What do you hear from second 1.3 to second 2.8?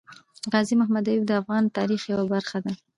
افغان تاريخ يوه برخه ده